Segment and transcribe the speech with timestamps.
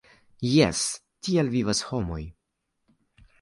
[0.51, 0.79] Jes,
[1.27, 2.19] tiel vivas homoj.